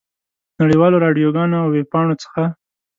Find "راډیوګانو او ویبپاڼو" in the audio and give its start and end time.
1.05-2.15